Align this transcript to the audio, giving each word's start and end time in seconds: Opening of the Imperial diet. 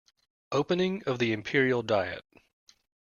Opening 0.51 1.03
of 1.05 1.19
the 1.19 1.31
Imperial 1.31 1.83
diet. 1.83 2.23